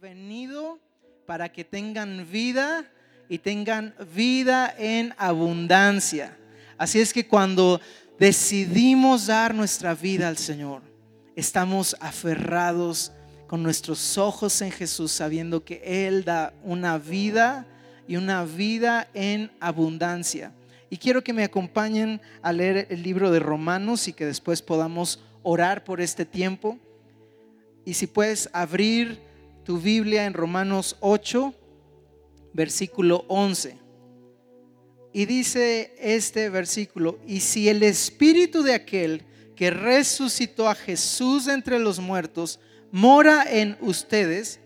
[0.00, 0.78] venido
[1.26, 2.84] para que tengan vida
[3.28, 6.36] y tengan vida en abundancia.
[6.76, 7.80] Así es que cuando
[8.18, 10.82] decidimos dar nuestra vida al Señor,
[11.34, 13.12] estamos aferrados
[13.46, 17.66] con nuestros ojos en Jesús, sabiendo que Él da una vida
[18.06, 20.52] y una vida en abundancia.
[20.90, 25.20] Y quiero que me acompañen a leer el libro de Romanos y que después podamos
[25.42, 26.78] orar por este tiempo.
[27.84, 29.24] Y si puedes abrir
[29.66, 31.52] tu Biblia en Romanos 8,
[32.54, 33.76] versículo 11.
[35.12, 39.24] Y dice este versículo, y si el espíritu de aquel
[39.56, 42.60] que resucitó a Jesús entre los muertos
[42.92, 44.60] mora en ustedes,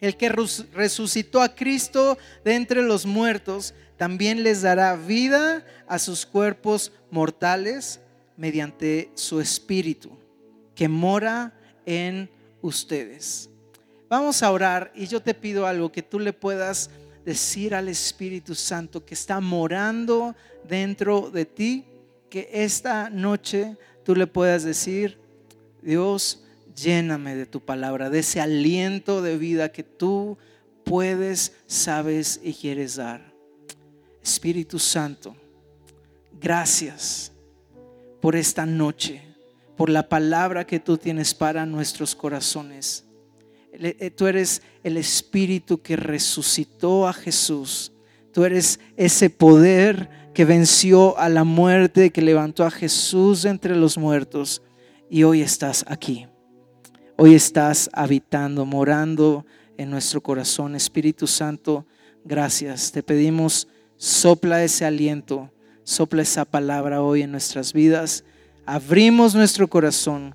[0.00, 2.16] el que resucitó a Cristo
[2.46, 8.00] de entre los muertos, también les dará vida a sus cuerpos mortales
[8.38, 10.16] mediante su espíritu,
[10.74, 11.52] que mora
[11.84, 12.30] en
[12.62, 13.50] ustedes.
[14.16, 16.88] Vamos a orar y yo te pido algo que tú le puedas
[17.24, 20.36] decir al Espíritu Santo que está morando
[20.68, 21.84] dentro de ti,
[22.30, 25.18] que esta noche tú le puedas decir,
[25.82, 26.44] Dios,
[26.76, 30.38] lléname de tu palabra, de ese aliento de vida que tú
[30.84, 33.34] puedes, sabes y quieres dar.
[34.22, 35.34] Espíritu Santo,
[36.40, 37.32] gracias
[38.20, 39.22] por esta noche,
[39.76, 43.04] por la palabra que tú tienes para nuestros corazones.
[43.80, 47.92] Eh, tú eres el Espíritu que resucitó a Jesús.
[48.32, 53.98] Tú eres ese poder que venció a la muerte, que levantó a Jesús entre los
[53.98, 54.62] muertos.
[55.10, 56.26] Y hoy estás aquí.
[57.16, 60.74] Hoy estás habitando, morando en nuestro corazón.
[60.74, 61.86] Espíritu Santo,
[62.24, 62.90] gracias.
[62.90, 65.52] Te pedimos, sopla ese aliento,
[65.84, 68.24] sopla esa palabra hoy en nuestras vidas.
[68.66, 70.34] Abrimos nuestro corazón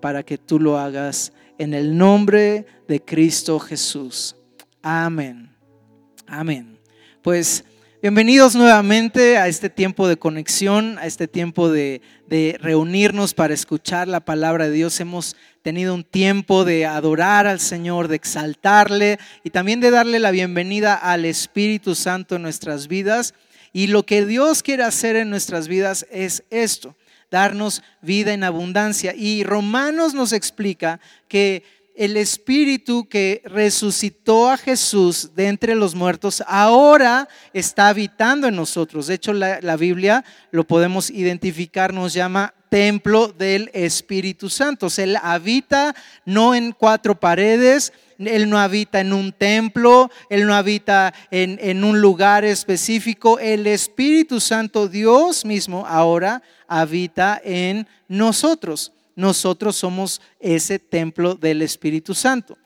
[0.00, 4.36] para que tú lo hagas en el nombre de Cristo Jesús.
[4.80, 5.50] Amén.
[6.26, 6.78] Amén.
[7.20, 7.64] Pues
[8.00, 12.00] bienvenidos nuevamente a este tiempo de conexión, a este tiempo de,
[12.60, 15.00] reunirnos para escuchar la palabra de Dios.
[15.00, 20.30] Hemos tenido un tiempo de adorar al Señor, de exaltarle y también de darle la
[20.30, 23.34] bienvenida al Espíritu Santo en nuestras vidas.
[23.72, 26.96] Y lo que Dios quiere hacer en nuestras vidas es esto,
[27.30, 29.14] darnos vida en abundancia.
[29.14, 31.62] Y Romanos nos explica que
[31.98, 39.08] el Espíritu que resucitó a Jesús de entre los muertos ahora está habitando en nosotros.
[39.08, 44.86] De hecho, la, Biblia lo podemos identificar, nos llama templo del Espíritu Santo.
[44.96, 45.92] Él habita
[46.24, 52.00] no en cuatro paredes, Él no habita en un templo, Él no habita en un
[52.00, 53.40] lugar específico.
[53.40, 58.92] El Espíritu Santo, Dios mismo, ahora habita en nosotros.
[59.18, 62.56] Nosotros somos ese templo del Espíritu Santo.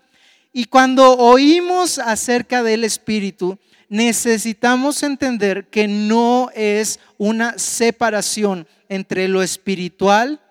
[0.52, 3.58] Y cuando oímos acerca del Espíritu,
[3.88, 10.41] necesitamos entender que no es una separación entre lo espiritual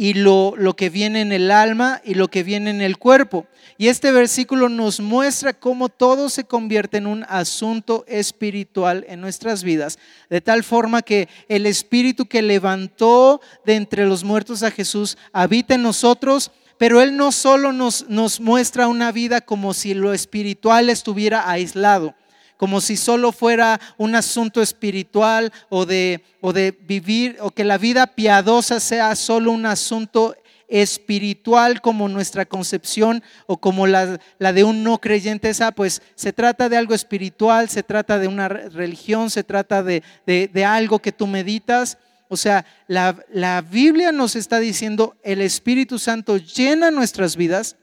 [0.00, 3.48] y lo, lo, que viene en el alma y lo que viene en el cuerpo.
[3.78, 9.64] Y este versículo nos muestra cómo todo se convierte en un asunto espiritual en nuestras
[9.64, 9.98] vidas,
[10.30, 15.74] de tal forma que el espíritu que levantó de entre los muertos a Jesús habita
[15.74, 20.90] en nosotros, pero Él no solo nos, nos muestra una vida como si lo espiritual
[20.90, 22.14] estuviera aislado,
[22.58, 27.78] como si solo fuera un asunto espiritual o de, o de vivir, o que la
[27.78, 30.36] vida piadosa sea solo un asunto
[30.66, 36.32] espiritual como nuestra concepción o como la, la, de un no creyente, esa pues se
[36.32, 41.12] trata de algo espiritual, se trata de una religión, se trata de, de, algo que
[41.12, 41.96] tú meditas.
[42.28, 47.76] O sea, la, la Biblia nos está diciendo, el Espíritu Santo llena nuestras vidas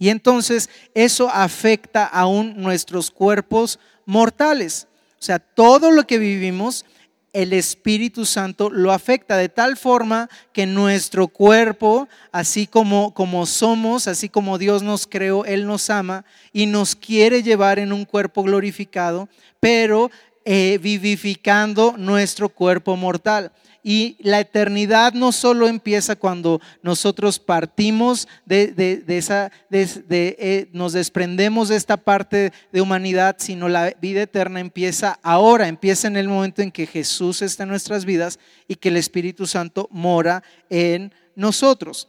[0.00, 4.88] y entonces eso afecta aún nuestros cuerpos mortales.
[5.12, 6.86] O sea, todo lo que vivimos,
[7.34, 14.08] el Espíritu Santo lo afecta de tal forma que nuestro cuerpo, así como, como somos,
[14.08, 18.42] así como Dios nos creó, Él nos ama y nos quiere llevar en un cuerpo
[18.42, 19.28] glorificado,
[19.60, 20.10] pero
[20.46, 23.52] eh, vivificando nuestro cuerpo mortal.
[23.82, 31.76] Y la eternidad no solo empieza cuando nosotros partimos de, esa, eh, nos desprendemos de
[31.76, 36.70] esta parte de humanidad, sino la vida eterna empieza ahora, empieza en el momento en
[36.70, 38.38] que Jesús está en nuestras vidas
[38.68, 42.08] y que el Espíritu Santo mora en nosotros.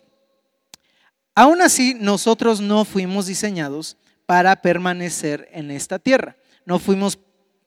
[1.33, 6.35] Aún así, nosotros no fuimos diseñados para permanecer en esta tierra.
[6.65, 7.19] No fuimos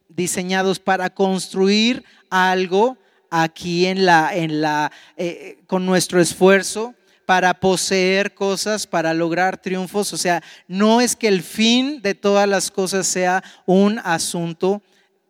[0.09, 2.99] diseñados para construir algo
[3.43, 6.95] aquí en la, en la, eh, con nuestro esfuerzo,
[7.27, 10.13] para poseer cosas, para lograr triunfos.
[10.13, 14.83] O sea, no es que el fin de todas las cosas sea un asunto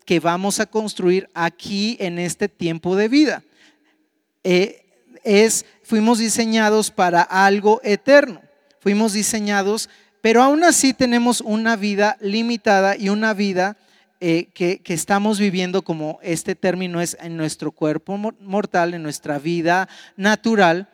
[0.04, 3.42] que vamos a construir aquí en este tiempo de vida.
[4.42, 4.84] Eh,
[5.22, 8.42] es, fuimos diseñados para algo eterno.
[8.80, 9.88] Fuimos diseñados,
[10.20, 13.78] pero aún así tenemos una vida limitada y una vida
[14.26, 19.86] eh, que, estamos viviendo como este término es en nuestro cuerpo mortal, en nuestra vida
[20.16, 20.88] natural,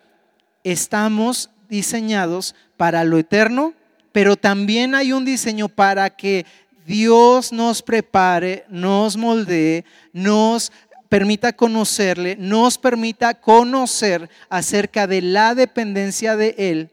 [0.65, 3.73] estamos diseñados para lo eterno,
[4.11, 6.44] pero también hay un diseño para que
[6.85, 10.73] Dios nos prepare, nos moldee, nos
[11.09, 16.91] permita conocerle, nos permita conocer acerca de la dependencia de Él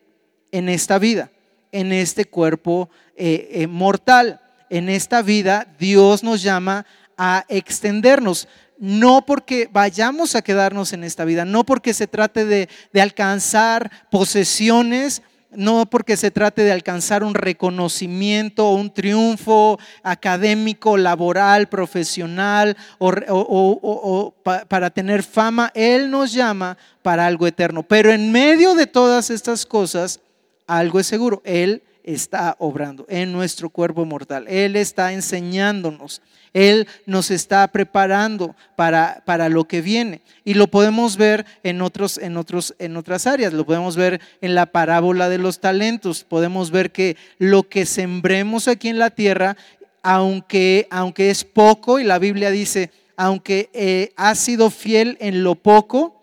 [0.52, 1.32] en esta vida,
[1.72, 6.86] en este cuerpo eh, eh, mortal en esta vida Dios nos llama
[7.18, 8.48] a extendernos.
[8.80, 12.70] No porque vayamos a quedarnos en esta vida, no porque se trate de,
[13.02, 22.78] alcanzar posesiones, no porque se trate de alcanzar un reconocimiento, un triunfo académico, laboral, profesional
[23.00, 24.36] o,
[24.68, 25.72] para tener fama.
[25.74, 27.82] Él nos llama para algo eterno.
[27.82, 30.20] Pero en medio de todas estas cosas,
[30.68, 31.42] algo es seguro.
[31.46, 34.48] Él está obrando en nuestro cuerpo mortal.
[34.48, 36.22] Él está enseñándonos.
[36.54, 40.22] Él nos está preparando para, para lo que viene.
[40.46, 43.54] Y lo podemos ver en, otros, en, otros, en otras áreas.
[43.54, 46.24] Lo podemos ver en la parábola de los talentos.
[46.24, 49.58] Podemos ver que lo que sembremos aquí en la tierra,
[50.02, 55.56] aunque, aunque es poco, y la Biblia dice, aunque eh, has sido fiel en lo
[55.56, 56.22] poco,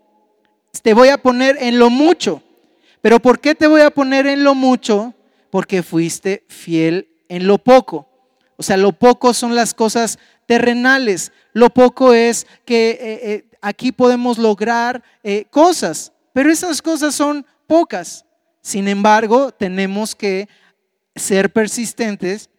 [0.82, 2.42] te voy a poner en lo mucho.
[3.02, 5.12] Pero ¿por qué te voy a poner en lo mucho?
[5.54, 8.08] Porque fuiste fiel en lo poco.
[8.56, 11.30] O sea, lo poco son las cosas terrenales.
[11.52, 17.46] Lo poco es que eh, eh, aquí podemos lograr eh, cosas, pero esas cosas son
[17.68, 18.24] pocas.
[18.62, 20.48] Sin embargo, tenemos que
[21.14, 22.50] ser persistentes,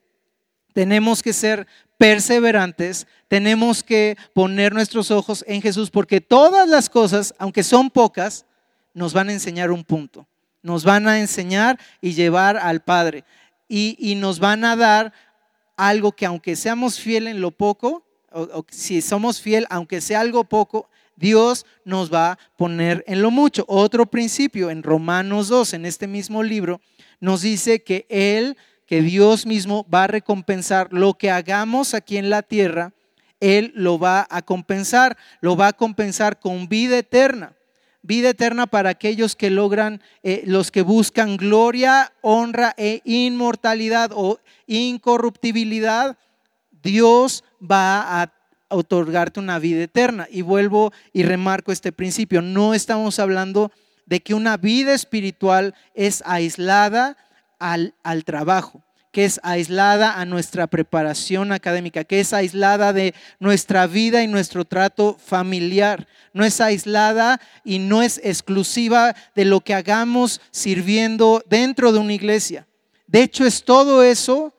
[0.71, 1.68] tenemos que ser
[1.98, 8.45] perseverantes, tenemos que poner nuestros ojos en Jesús, porque todas las cosas, aunque son pocas,
[8.94, 10.25] nos van a enseñar un punto
[10.65, 13.23] nos van a enseñar y llevar al Padre.
[13.69, 15.13] Y, nos van a dar
[15.77, 20.44] algo que aunque seamos fiel en lo poco, o, si somos fiel, aunque sea algo
[20.44, 23.63] poco, Dios nos va a poner en lo mucho.
[23.67, 26.81] Otro principio en Romanos 2, en este mismo libro,
[27.19, 28.57] nos dice que Él,
[28.88, 32.91] que Dios mismo va a recompensar lo que hagamos aquí en la tierra,
[33.39, 37.55] Él lo va a compensar, lo va a compensar con vida eterna
[38.06, 44.40] vida eterna para aquellos que logran, eh, los que buscan gloria, honra e inmortalidad o
[44.68, 46.18] incorruptibilidad,
[46.84, 48.31] Dios va a
[48.69, 50.28] otorgarte una vida eterna.
[50.30, 53.72] Y vuelvo y remarco este principio, no estamos hablando
[54.06, 57.18] de que una vida espiritual es aislada
[57.60, 58.84] al, al trabajo
[59.15, 64.65] que es aislada a nuestra preparación académica, que es aislada de nuestra vida y nuestro
[64.65, 71.94] trato familiar, no es aislada y no es exclusiva de lo que hagamos sirviendo dentro
[71.94, 72.67] de una iglesia.
[73.07, 74.53] De hecho, es todo eso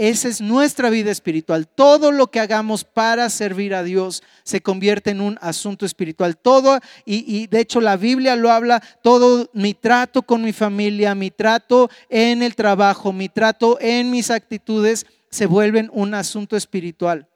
[0.00, 1.68] esa es nuestra vida espiritual.
[1.68, 6.38] Todo lo que hagamos para servir a Dios se convierte en un asunto espiritual.
[6.38, 11.30] Todo, y, de hecho la Biblia lo habla, todo mi trato con mi familia, mi
[11.30, 17.28] trato en el trabajo, mi trato en mis actitudes, se vuelven un asunto espiritual.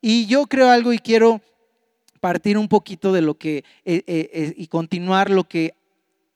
[0.00, 1.40] Y yo creo algo y quiero
[2.20, 5.74] partir un poquito de lo que, eh, eh, eh, y continuar lo que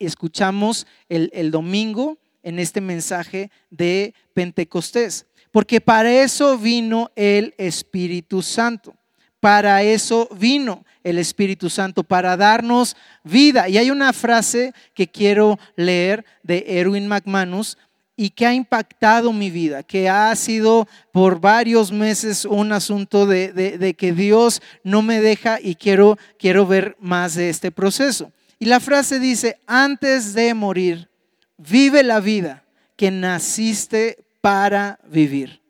[0.01, 5.27] escuchamos el, el domingo en este mensaje de Pentecostés.
[5.57, 8.95] Porque para eso vino el Espíritu Santo.
[9.41, 12.95] Para eso vino el Espíritu Santo, para darnos
[13.25, 13.67] vida.
[13.67, 17.79] Y hay una frase que quiero leer de Erwin McManus
[18.17, 23.97] y que ha impactado mi vida, que ha sido por varios meses un asunto de,
[23.97, 28.31] que Dios no me deja y quiero, quiero ver más de este proceso.
[28.59, 31.09] Y la frase dice, antes de morir,
[31.57, 32.63] vive la vida
[32.95, 35.61] que naciste para vivir.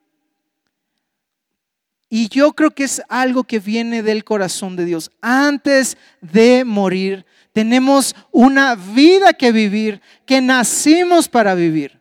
[2.11, 5.11] Y yo creo que es algo que viene del corazón de Dios.
[5.23, 11.99] Antes de morir, tenemos una vida que vivir, que nacimos para vivir.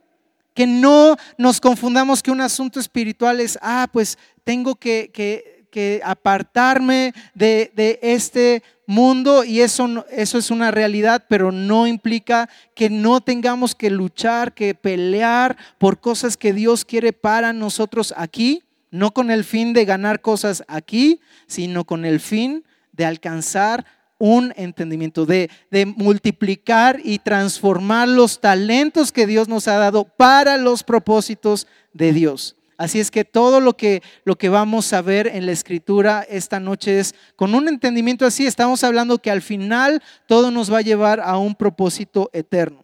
[0.53, 7.13] Que no nos confundamos que un asunto espiritual es, ah, pues tengo que, que, apartarme
[7.33, 13.21] de, de, este mundo y eso, eso es una realidad, pero no implica que no
[13.21, 19.31] tengamos que luchar, que pelear por cosas que Dios quiere para nosotros aquí, no con
[19.31, 23.85] el fin de ganar cosas aquí, sino con el fin de alcanzar
[24.17, 30.57] un entendimiento, de, de, multiplicar y transformar los talentos que Dios nos ha dado para
[30.57, 32.55] los propósitos de Dios.
[32.77, 36.59] Así es que todo lo que, lo que vamos a ver en la escritura esta
[36.59, 40.81] noche es con un entendimiento así, estamos hablando que al final todo nos va a
[40.81, 42.83] llevar a un propósito eterno.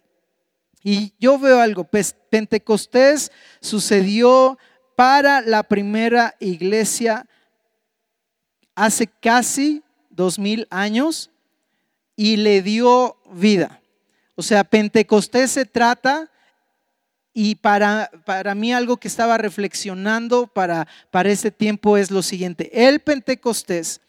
[0.83, 1.87] Y yo veo algo,
[2.29, 4.57] Pentecostés sucedió
[4.95, 7.27] para la primera iglesia
[8.75, 11.29] hace casi dos mil años
[12.15, 13.81] y le dio vida.
[14.35, 16.31] O sea, Pentecostés se trata
[17.33, 22.69] y para, para mí algo que estaba reflexionando para, para este tiempo es lo siguiente.
[22.73, 24.01] El Pentecostés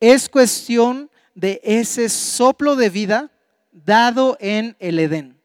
[0.00, 3.30] es cuestión de ese soplo de vida
[3.72, 5.38] dado en el Edén.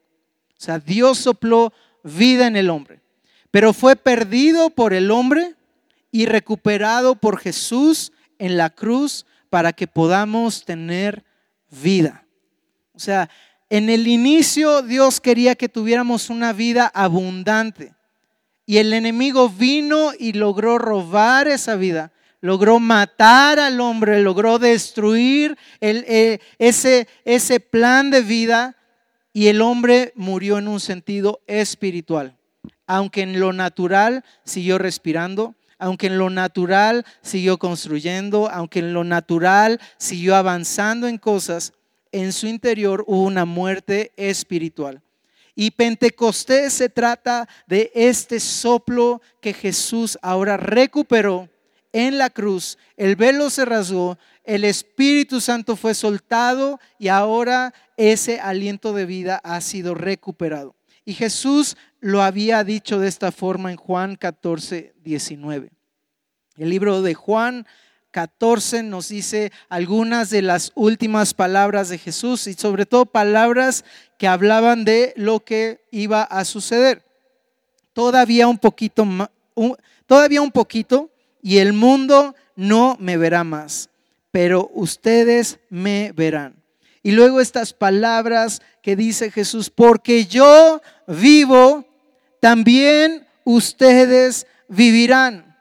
[0.52, 1.74] O sea, Dios sopló
[2.04, 3.02] vida en el hombre,
[3.52, 5.56] pero fue perdido por el hombre
[6.12, 11.24] y recuperado por Jesús en la cruz para que podamos tener
[11.70, 12.26] vida.
[12.94, 13.30] O sea,
[13.70, 17.94] en el inicio Dios quería que tuviéramos una vida abundante
[18.66, 25.58] y el enemigo vino y logró robar esa vida, logró matar al hombre, logró destruir
[25.82, 28.76] eh, ese, ese plan de vida
[29.34, 32.38] y el hombre murió en un sentido espiritual.
[32.88, 39.04] Aunque en lo natural siguió respirando, aunque en lo natural siguió construyendo, aunque en lo
[39.04, 41.74] natural siguió avanzando en cosas,
[42.16, 45.02] en su interior hubo una muerte espiritual.
[45.54, 51.50] Y Pentecostés se trata de este soplo que Jesús ahora recuperó
[51.92, 52.78] en la cruz.
[52.96, 59.42] El velo se rasgó, el Espíritu Santo fue soltado y ahora ese aliento de vida
[59.44, 60.74] ha sido recuperado.
[61.04, 65.70] Y Jesús lo había dicho de esta forma en Juan 14, 19.
[66.58, 67.68] El libro de Juan
[68.16, 73.84] 14 nos dice algunas de las últimas palabras de Jesús y sobre todo palabras
[74.18, 77.04] que hablaban de lo que iba a suceder.
[77.92, 79.06] Todavía un poquito,
[80.06, 81.10] todavía un poquito
[81.42, 83.90] y el mundo no me verá más,
[84.32, 86.56] pero ustedes me verán.
[87.04, 91.86] Y luego estas palabras que dice Jesús, porque yo vivo,
[92.40, 95.58] también ustedes vivirán.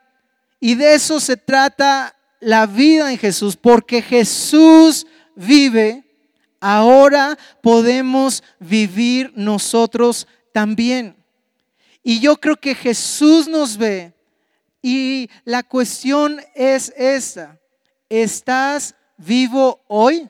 [0.61, 6.03] Y de eso se trata la vida en Jesús, porque Jesús vive,
[6.59, 11.15] ahora podemos vivir nosotros también.
[12.03, 14.13] Y yo creo que Jesús nos ve
[14.81, 17.59] y la cuestión es esta.
[18.07, 20.29] ¿Estás vivo hoy?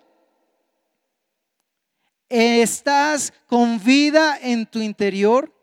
[2.29, 5.53] ¿Estás con vida en tu interior?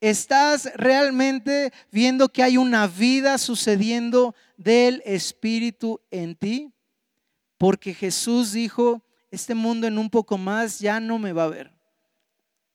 [0.00, 6.70] ¿Estás realmente viendo que hay una vida sucediendo del Espíritu en ti?
[7.56, 11.72] Porque Jesús dijo, este mundo en un poco más ya no me va a ver.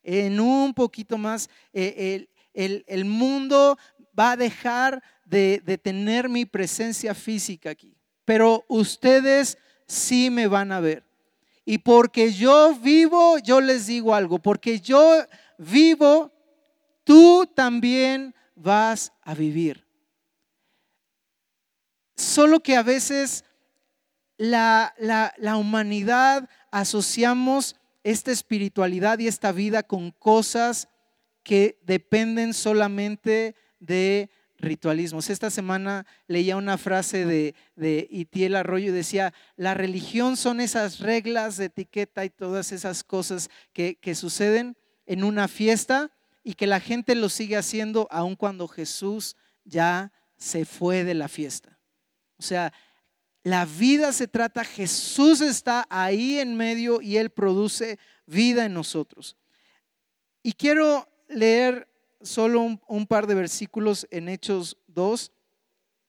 [0.02, 3.78] En un poquito más, eh, el, mundo
[4.18, 7.96] va a dejar de, de tener mi presencia física aquí.
[8.25, 11.06] Pero ustedes sí me van a ver.
[11.66, 15.24] Y porque yo vivo, yo les digo algo, porque yo
[15.58, 16.32] vivo,
[17.06, 19.86] tú también vas a vivir.
[22.15, 23.43] Solo que a veces
[24.38, 24.93] la,
[25.58, 30.89] humanidad asociamos esta espiritualidad y esta vida con cosas
[31.43, 35.29] que dependen solamente de ritualismos.
[35.29, 41.00] Esta semana leía una frase de, de Itiel Arroyo y decía, la religión son esas
[41.00, 46.12] reglas de etiqueta y todas esas cosas que, que suceden en una fiesta
[46.43, 51.27] y que la gente lo sigue haciendo aun cuando Jesús ya se fue de la
[51.27, 51.73] fiesta.
[52.43, 52.73] O sea,
[53.43, 59.38] la vida se trata, Jesús está ahí en medio y Él produce vida en nosotros.
[60.41, 61.88] Y quiero leer
[62.21, 65.31] solo un, par de versículos en Hechos 2,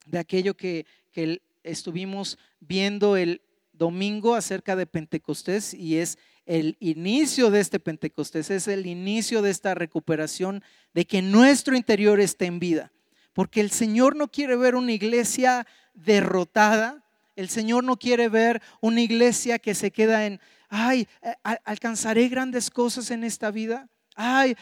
[0.07, 7.53] de aquello que, que estuvimos viendo el domingo acerca de Pentecostés y es el inicio
[7.53, 10.65] de este Pentecostés, es el inicio de esta recuperación,
[10.95, 12.91] de que nuestro interior esté en vida.
[13.35, 17.05] Porque el Señor no quiere ver una iglesia derrotada,
[17.37, 21.35] el Señor no quiere ver una iglesia que se queda en, ay, eh,
[21.65, 24.57] alcanzaré grandes cosas en esta vida, ay, eh,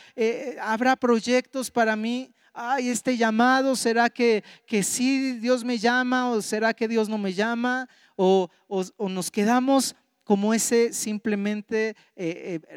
[0.54, 6.30] eh, habrá proyectos para mí, ay, este llamado, ¿será que, que sí Dios me llama
[6.30, 7.88] o será que Dios no me llama?
[8.16, 11.96] O, o nos quedamos como ese simplemente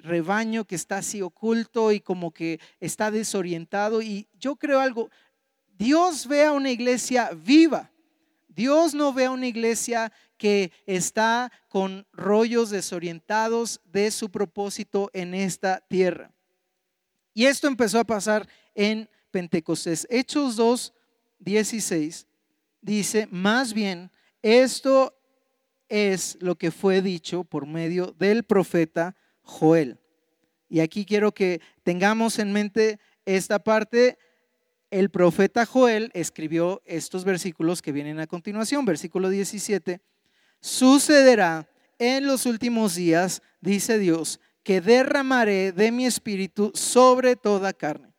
[0.01, 4.01] rebaño que está así oculto y como que está desorientado.
[4.01, 5.09] Y yo creo algo,
[5.77, 7.91] Dios ve a una iglesia viva.
[8.55, 15.33] Dios no ve a una iglesia que está con rollos desorientados de su propósito en
[15.33, 16.31] esta tierra.
[17.33, 20.07] Y esto empezó a pasar en Pentecostés.
[20.09, 20.93] Hechos 2,
[21.39, 22.27] 16
[22.81, 24.09] dice, más bien,
[24.41, 25.13] esto
[25.89, 29.99] es lo que fue dicho por medio del profeta Joel.
[30.69, 34.17] Y aquí quiero que tengamos en mente esta parte.
[34.95, 39.99] El profeta Joel escribió estos versículos que vienen a continuación, versículo 17.
[40.61, 41.67] Sucederá
[41.99, 48.13] en los últimos días, dice Dios, que derramaré de mi espíritu sobre toda carne.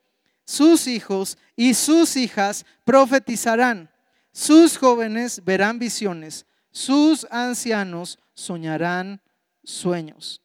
[0.45, 3.89] Sus hijos y sus hijas profetizarán,
[4.31, 9.23] sus jóvenes verán visiones, sus ancianos soñarán
[9.65, 10.43] sueños.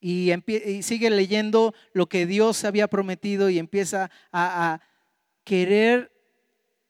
[0.00, 0.32] Y,
[0.82, 4.91] sigue leyendo lo que Dios había prometido y empieza a, a
[5.44, 6.12] querer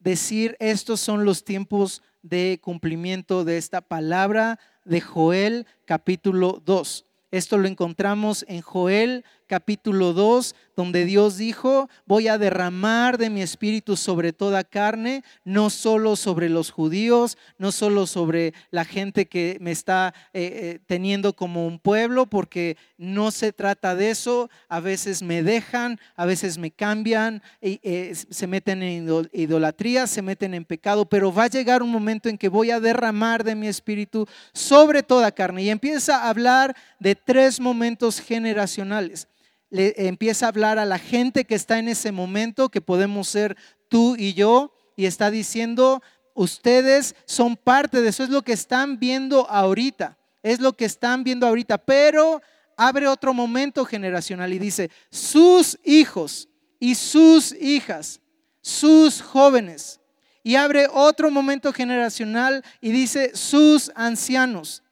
[0.00, 7.06] decir, estos son los tiempos de cumplimiento de esta palabra de Joel capítulo 2.
[7.30, 13.42] Esto lo encontramos en Joel capítulo 2, donde Dios dijo, voy a derramar de mi
[13.42, 19.58] espíritu sobre toda carne, no solo sobre los judíos, no solo sobre la gente que
[19.60, 24.80] me está eh, eh, teniendo como un pueblo, porque no se trata de eso, a
[24.80, 30.64] veces me dejan, a veces me cambian, eh, se meten en idolatría, se meten en
[30.64, 34.26] pecado, pero va a llegar un momento en que voy a derramar de mi espíritu
[34.52, 35.62] sobre toda carne.
[35.62, 39.28] Y empieza a hablar de tres momentos generacionales
[39.72, 43.56] le empieza a hablar a la gente que está en ese momento, que podemos ser
[43.88, 46.02] tú y yo, y está diciendo,
[46.34, 51.24] ustedes son parte de eso, es lo que están viendo ahorita, es lo que están
[51.24, 52.42] viendo ahorita, pero
[52.76, 58.20] abre otro momento generacional y dice, sus hijos y sus hijas,
[58.60, 60.00] sus jóvenes,
[60.42, 64.82] y abre otro momento generacional y dice, sus ancianos.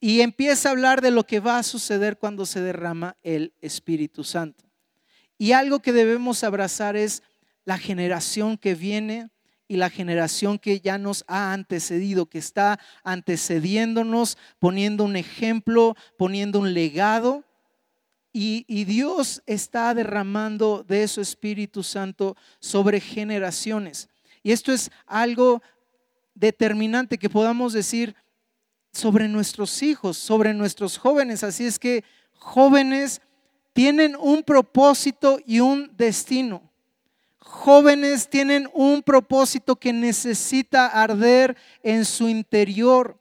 [0.00, 4.24] Y empieza a hablar de lo que va a suceder cuando se derrama el Espíritu
[4.24, 4.64] Santo.
[5.38, 7.22] Y algo que debemos abrazar es
[7.64, 9.30] la generación que viene
[9.68, 16.58] y la generación que ya nos ha antecedido, que está antecediéndonos, poniendo un ejemplo, poniendo
[16.58, 17.44] un legado.
[18.32, 24.08] Y, Dios está derramando de su Espíritu Santo sobre generaciones.
[24.42, 25.60] Y esto es algo
[26.34, 28.14] determinante que podamos decir,
[28.98, 31.44] sobre nuestros hijos, sobre nuestros jóvenes.
[31.44, 33.20] Así es que jóvenes
[33.72, 36.62] tienen un propósito y un destino.
[37.38, 43.16] Jóvenes tienen un propósito que necesita arder en su interior.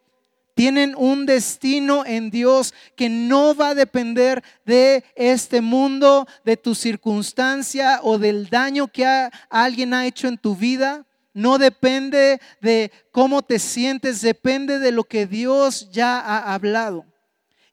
[0.56, 6.74] Tienen un destino en Dios que no va a depender de este mundo, de tu
[6.74, 9.06] circunstancia o del daño que
[9.50, 11.07] alguien ha hecho en tu vida
[11.38, 17.06] no depende de cómo te sientes, depende de lo que Dios ya ha hablado.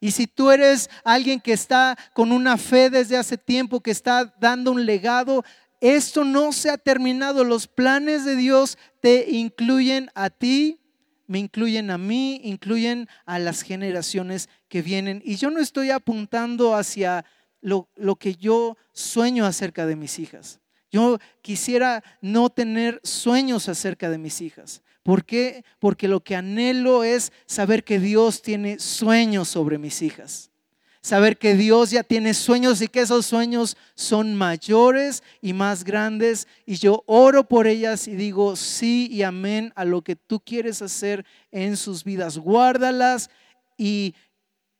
[0.00, 4.34] Y si tú eres alguien que está con una fe desde hace tiempo, que está
[4.38, 5.42] dando un legado,
[5.80, 7.42] esto no se ha terminado.
[7.42, 10.78] Los planes de Dios te incluyen a ti,
[11.26, 15.22] me incluyen a mí, incluyen a las generaciones que vienen.
[15.24, 17.24] Y yo no estoy apuntando hacia
[17.62, 20.60] lo, que yo sueño acerca de mis hijas.
[20.94, 24.80] Yo quisiera no tener sueños acerca de mis hijas.
[25.02, 25.64] ¿Por qué?
[25.80, 30.52] Porque lo que anhelo es saber que Dios tiene sueños sobre mis hijas.
[31.00, 36.46] Saber que Dios ya tiene sueños y que esos sueños son mayores y más grandes.
[36.64, 40.80] Y yo oro por ellas y digo sí y amén a lo que tú quieres
[40.80, 42.38] hacer en sus vidas.
[42.38, 43.30] Guárdalas
[43.76, 44.14] y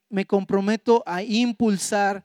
[0.09, 2.25] me comprometo a impulsar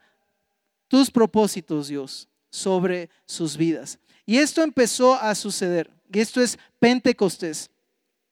[0.88, 4.00] tus propósitos, Dios sobre sus vidas.
[4.26, 5.90] Y esto empezó a suceder.
[6.12, 7.70] Y esto es Pentecostés.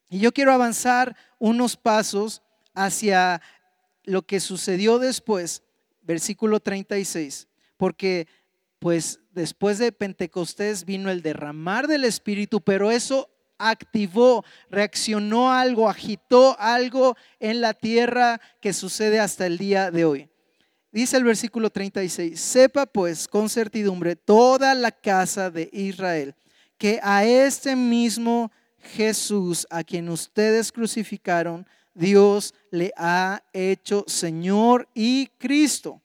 [0.09, 2.41] Y yo quiero avanzar unos pasos
[2.73, 3.41] hacia
[4.03, 5.63] lo que sucedió después,
[6.01, 8.27] versículo 36, porque
[8.79, 16.55] pues después de Pentecostés vino el derramar del Espíritu, pero eso activó, reaccionó algo, agitó
[16.59, 20.29] algo en la tierra que sucede hasta el día de hoy.
[20.91, 26.35] Dice el versículo 36, sepa pues con certidumbre toda la casa de Israel
[26.77, 35.27] que a este mismo Jesús a quien ustedes crucificaron, Dios le ha hecho Señor y
[35.37, 36.01] Cristo.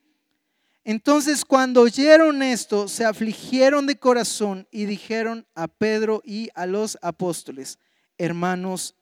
[0.84, 6.98] Entonces cuando oyeron esto, se afligieron de corazón y dijeron a Pedro y a los
[7.02, 7.78] apóstoles,
[8.18, 8.96] hermanos,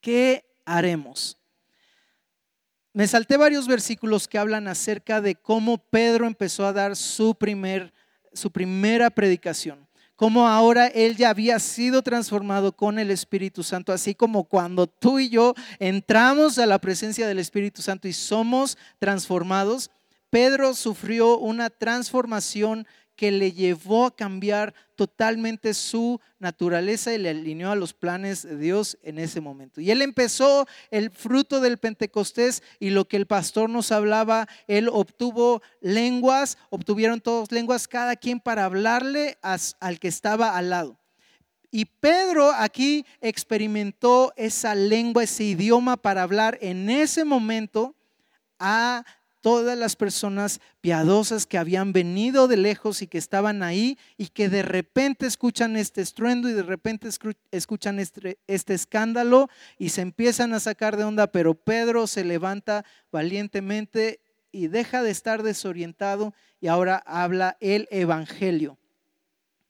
[0.00, 1.37] ¿qué haremos?
[2.92, 7.92] Me salté varios versículos que hablan acerca de cómo Pedro empezó a dar su, primer,
[8.32, 14.14] su primera predicación, como ahora él ya había sido transformado con el Espíritu Santo, así
[14.14, 19.90] como cuando tú y yo entramos a la presencia del Espíritu Santo y somos transformados,
[20.30, 22.86] Pedro sufrió una transformación
[23.18, 28.56] que le llevó a cambiar totalmente su naturaleza y le alineó a los planes de
[28.56, 29.80] Dios en ese momento.
[29.80, 34.88] Y él empezó el fruto del Pentecostés y lo que el pastor nos hablaba, él
[34.88, 40.96] obtuvo lenguas, obtuvieron todos lenguas, cada quien para hablarle al que estaba al lado.
[41.72, 47.96] Y Pedro aquí experimentó esa lengua, ese idioma para hablar en ese momento
[48.60, 49.04] a
[49.40, 54.48] todas las personas piadosas que habían venido de lejos y que estaban ahí y que
[54.48, 57.08] de repente escuchan este estruendo y de repente
[57.50, 59.48] escuchan este, este, escándalo
[59.78, 64.20] y se empiezan a sacar de onda, pero Pedro se levanta valientemente
[64.50, 68.78] y deja de estar desorientado y ahora habla el Evangelio.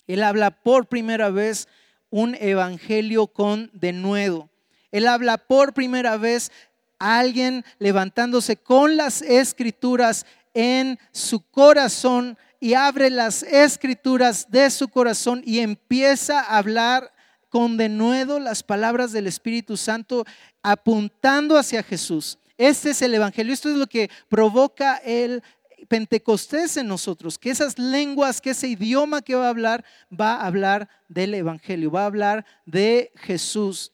[0.06, 1.68] Él habla por primera vez
[2.10, 4.48] un Evangelio con denuedo.
[4.90, 6.50] Él habla por primera vez
[6.98, 15.42] alguien levantándose con las escrituras en su corazón y abre las escrituras de su corazón
[15.44, 17.12] y empieza a hablar
[17.48, 20.24] con denuedo las palabras del Espíritu Santo
[20.62, 22.38] apuntando hacia Jesús.
[22.56, 25.42] Este es el Evangelio, esto es lo que provoca el
[25.86, 30.46] Pentecostés en nosotros, que esas lenguas, que ese idioma que va a hablar, va a
[30.46, 33.92] hablar del Evangelio, va a hablar de Jesús.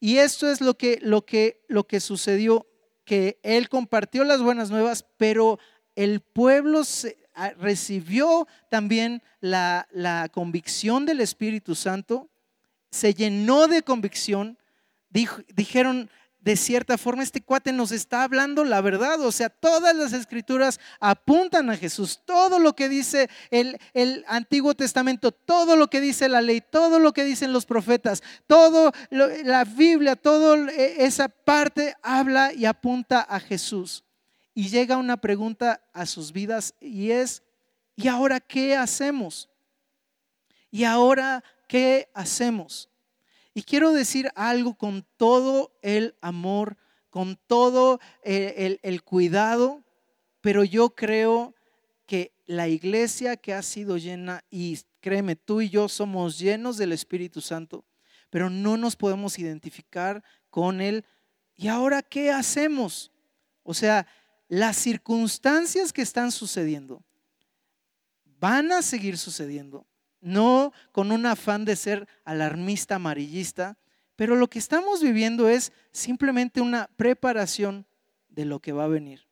[0.00, 2.66] Y esto es lo que, lo que, lo que sucedió,
[3.04, 5.58] que él compartió las buenas nuevas, pero
[5.94, 6.82] el pueblo
[7.34, 12.30] ah, recibió también la, la, convicción del Espíritu Santo,
[12.90, 14.58] se llenó de convicción,
[15.10, 16.10] dijeron,
[16.40, 19.20] de cierta forma este cuate nos está hablando la verdad.
[19.20, 22.20] O sea, todas las escrituras apuntan a Jesús.
[22.24, 26.98] Todo lo que dice el, el Antiguo Testamento, todo lo que dice la ley, todo
[26.98, 33.20] lo que dicen los profetas, todo la Biblia, toda e, esa parte habla y apunta
[33.20, 34.04] a Jesús.
[34.54, 37.42] Y llega una pregunta a sus vidas y es,
[37.96, 39.48] ¿y ahora qué hacemos?
[40.70, 42.89] ¿Y ahora qué hacemos?
[43.52, 46.76] Y quiero decir algo con todo el amor,
[47.10, 49.82] con todo el, cuidado,
[50.40, 51.54] pero yo creo
[52.06, 56.92] que la iglesia que ha sido llena, y créeme, tú y yo somos llenos del
[56.92, 57.84] Espíritu Santo,
[58.30, 61.04] pero no nos podemos identificar con Él.
[61.56, 63.10] ¿Y ahora qué hacemos?
[63.64, 64.06] O sea,
[64.48, 67.02] las circunstancias que están sucediendo
[68.24, 69.86] van a seguir sucediendo
[70.20, 73.76] no con un afán de ser alarmista, amarillista,
[74.16, 77.86] pero lo que estamos viviendo es simplemente una preparación
[78.28, 79.26] de lo que va a venir.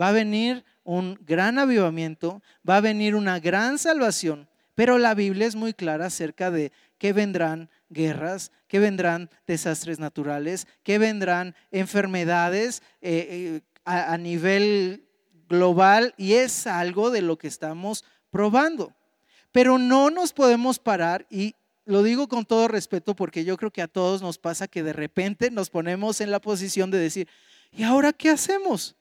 [0.00, 5.46] Va a venir un gran avivamiento, va a venir una gran salvación, pero la Biblia
[5.46, 12.82] es muy clara acerca de que vendrán guerras, que vendrán desastres naturales, que vendrán enfermedades
[13.00, 15.04] eh, eh, a nivel
[15.48, 18.94] global y es algo de lo que estamos probando.
[19.52, 23.82] Pero no nos podemos parar y lo digo con todo respeto porque yo creo que
[23.82, 27.28] a todos nos pasa que de repente nos ponemos en la posición de decir,
[27.70, 28.96] ¿y ahora qué hacemos?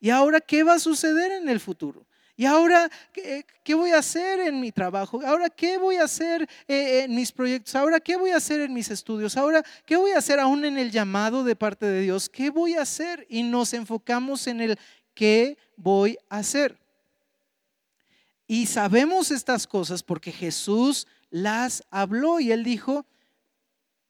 [0.00, 2.06] ¿Y ahora qué va a suceder en el futuro?
[2.36, 5.20] ¿Y ahora qué, voy a hacer en mi trabajo?
[5.24, 7.76] ¿Ahora qué voy a hacer eh, en mis proyectos?
[7.76, 9.36] ¿Ahora qué voy a hacer en mis estudios?
[9.36, 12.28] ¿Ahora qué voy a hacer aún en el llamado de parte de Dios?
[12.28, 13.24] ¿Qué voy a hacer?
[13.30, 14.78] Y nos enfocamos en el
[15.14, 16.76] qué voy a hacer.
[18.46, 23.06] Y sabemos estas cosas porque Jesús las habló y él dijo,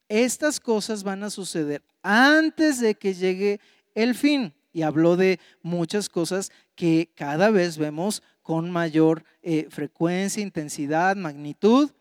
[0.08, 3.60] estas cosas van a suceder antes de que llegue
[3.94, 4.52] el fin.
[4.72, 11.92] Y habló de muchas cosas que cada vez vemos con mayor eh, frecuencia, intensidad, magnitud.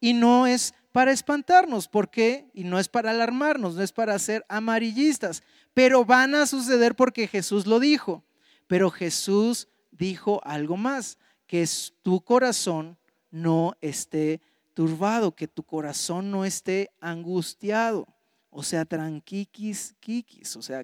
[0.00, 2.50] Y no es para espantarnos, ¿por qué?
[2.54, 5.42] Y no es para alarmarnos, no es para ser amarillistas,
[5.74, 8.24] pero van a suceder porque Jesús lo dijo.
[8.66, 11.18] Pero Jesús dijo algo más
[11.52, 11.68] que
[12.00, 12.96] tu corazón
[13.30, 14.40] no esté
[14.72, 18.08] turbado, que tu corazón no esté angustiado.
[18.48, 20.82] O sea, tranquiquis, kikis, o sea,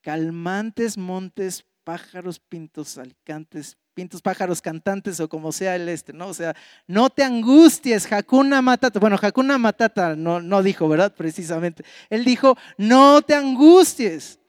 [0.00, 6.26] calmantes montes, pájaros, pintos, alicantes, pintos, pájaros, cantantes o como sea el este, ¿no?
[6.26, 6.52] O sea,
[6.88, 8.98] no te angusties, Hakuna Matata.
[8.98, 11.14] Bueno, Hakuna Matata no, no dijo, ¿verdad?
[11.14, 11.84] Precisamente.
[12.10, 14.40] Él dijo, no te angusties.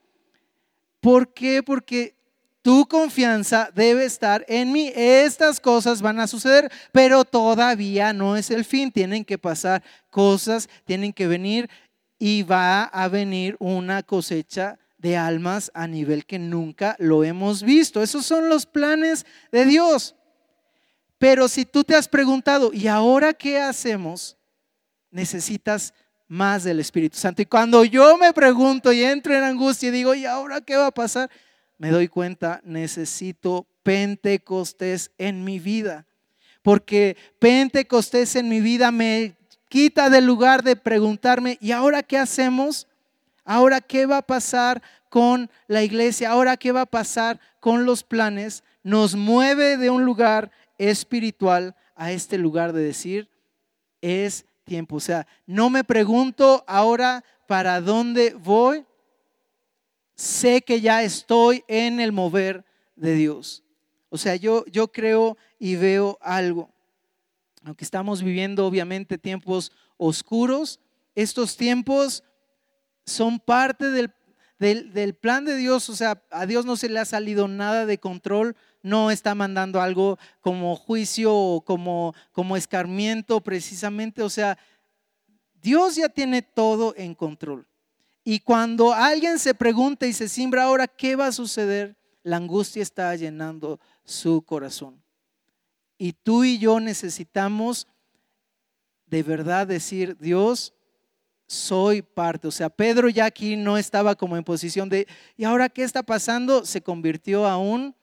[0.99, 1.61] ¿Por qué?
[1.61, 2.18] Porque
[2.61, 4.91] tu confianza debe estar en mí.
[4.95, 8.91] Estas cosas van a suceder, pero todavía no es el fin.
[8.91, 11.69] Tienen que pasar cosas, tienen que venir
[12.17, 18.03] y va a venir una cosecha de almas a nivel que nunca lo hemos visto.
[18.03, 20.15] Esos son los planes de Dios.
[21.17, 24.37] Pero si tú te has preguntado, ¿y ahora qué hacemos?
[25.11, 25.93] Necesitas
[26.27, 27.41] más del Espíritu Santo.
[27.41, 30.87] Y cuando yo me pregunto y entro en angustia y digo, ¿y ahora qué va
[30.87, 31.29] a pasar?
[31.79, 36.05] Me doy cuenta, necesito Pentecostés en mi vida.
[36.61, 39.37] Porque Pentecostés en mi vida me
[39.69, 42.85] quita del lugar de preguntarme, ¿y ahora qué hacemos?
[43.45, 46.31] ¿Ahora qué va a pasar con la iglesia?
[46.31, 48.61] ¿Ahora qué va a pasar con los planes?
[48.83, 53.29] Nos mueve de un lugar espiritual a este lugar de decir,
[54.01, 54.97] es tiempo.
[54.97, 58.85] O sea, no me pregunto ahora para dónde voy.
[60.19, 62.65] Sé que ya estoy en el mover
[62.97, 63.63] de Dios.
[64.09, 66.69] O sea, yo, yo creo y veo algo.
[67.63, 70.81] Aunque estamos viviendo obviamente tiempos oscuros,
[71.15, 72.25] estos tiempos
[73.05, 74.11] son parte del,
[74.59, 75.89] del, plan de Dios.
[75.89, 79.79] O sea, a Dios no se le ha salido nada de control no está mandando
[79.81, 84.21] algo como juicio o como, como escarmiento precisamente.
[84.21, 84.57] O sea,
[85.61, 87.68] Dios ya tiene todo en control.
[88.23, 91.97] Y cuando alguien se pregunta y se simbra ahora, ¿qué va a suceder?
[92.23, 95.01] La angustia está llenando su corazón.
[95.97, 97.87] Y tú y yo necesitamos
[99.05, 100.73] de verdad decir, Dios,
[101.47, 102.47] soy parte.
[102.47, 106.03] O sea, Pedro ya aquí no estaba como en posición de, ¿y ahora qué está
[106.03, 106.65] pasando?
[106.65, 107.95] Se convirtió a un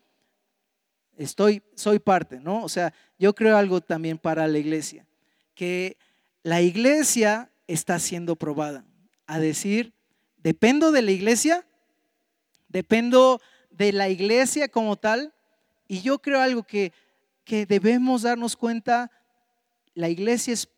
[1.16, 2.62] estoy, soy parte, ¿no?
[2.62, 5.06] O sea, yo creo algo también para la iglesia,
[5.54, 5.96] que
[6.42, 8.84] la iglesia está siendo probada.
[9.26, 9.92] A decir,
[10.46, 11.66] dependo de la iglesia,
[12.68, 13.40] dependo
[13.72, 15.34] de la iglesia como tal,
[15.88, 16.92] y yo creo algo que,
[17.42, 19.10] que debemos darnos cuenta,
[19.94, 20.68] la iglesia es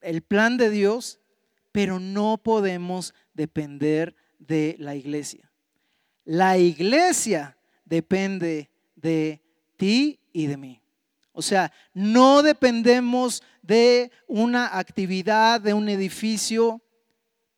[0.00, 1.20] el plan de Dios,
[1.70, 5.52] pero no podemos depender de la iglesia.
[6.24, 9.42] La iglesia depende de
[9.76, 10.80] ti y de mí.
[11.32, 16.80] O sea, no dependemos de una actividad, de un edificio,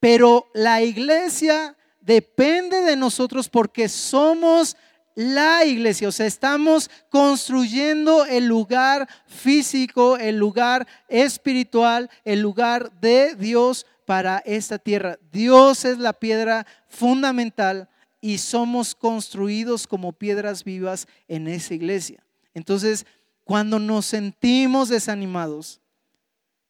[0.03, 4.77] pero la iglesia depende de nosotros porque somos
[5.15, 13.37] la iglesia, o sea, estamos construyendo el lugar físico, el lugar espiritual, el lugar de
[13.37, 15.21] Dios para esta tierra.
[15.31, 17.89] Dios es la piedra fundamental
[18.21, 22.25] y somos construidos como piedras vivas en esa iglesia.
[22.55, 23.07] Entonces,
[23.45, 25.81] cuando nos sentimos desanimados,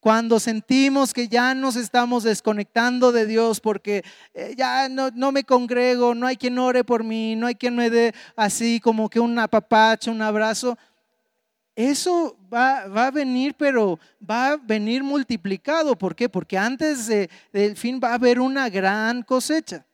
[0.03, 6.13] cuando sentimos que ya nos estamos desconectando de Dios porque eh, ya no, me congrego,
[6.13, 9.39] no hay quien ore por mí, no hay quien me dé así como que un
[9.39, 10.77] apapacho, un abrazo,
[11.73, 13.97] eso va, va, a venir, pero
[14.29, 15.97] va a venir multiplicado.
[15.97, 16.27] ¿Por qué?
[16.27, 19.85] Porque antes del fin va a haber una gran cosecha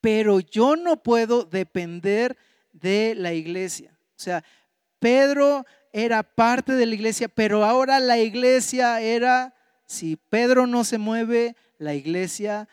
[0.00, 2.36] pero yo no puedo depender
[2.72, 3.96] de la iglesia.
[4.16, 4.42] O sea,
[4.98, 9.54] Pedro era parte de la iglesia, pero ahora la iglesia era,
[9.86, 12.68] si Pedro no se mueve, la iglesia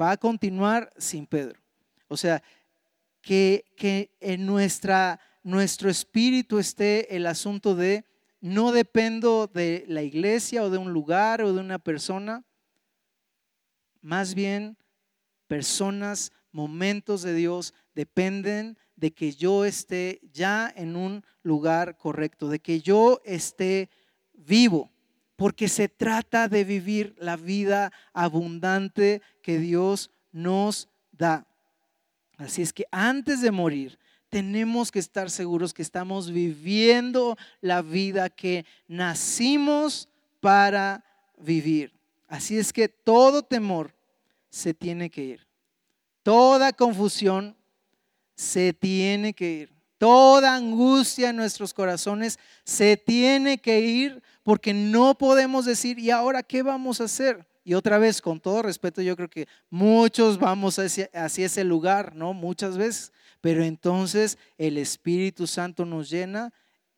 [0.00, 1.60] va a continuar sin Pedro.
[2.08, 2.42] O sea,
[3.22, 8.04] que, que en nuestra, nuestro espíritu esté el asunto de
[8.40, 12.44] no dependo de la iglesia o de un lugar o de una persona,
[14.00, 14.78] más bien
[15.46, 22.58] personas momentos de Dios dependen de que yo esté ya en un lugar correcto, de
[22.60, 23.88] que yo esté
[24.34, 24.90] vivo,
[25.36, 31.46] porque se trata de vivir la vida abundante que Dios nos da.
[32.36, 38.28] Así es que antes de morir, tenemos que estar seguros que estamos viviendo la vida
[38.28, 40.10] que nacimos
[40.40, 41.02] para
[41.38, 41.98] vivir.
[42.28, 43.94] Así es que todo temor
[44.50, 45.46] se tiene que ir.
[46.22, 47.56] Toda confusión
[48.40, 49.72] se tiene que ir.
[49.98, 56.42] Toda angustia en nuestros corazones se tiene que ir porque no podemos decir, ¿y ahora
[56.42, 57.46] qué vamos a hacer?
[57.64, 62.32] Y otra vez, con todo respeto, yo creo que muchos vamos hacia, ese lugar, ¿no?
[62.32, 63.12] Muchas veces.
[63.42, 66.50] Pero entonces el Espíritu Santo nos llena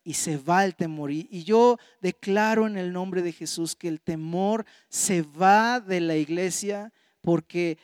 [0.05, 1.11] y se va el temor.
[1.11, 6.15] Y, yo declaro en el nombre de Jesús que el temor se va de la
[6.15, 7.79] iglesia porque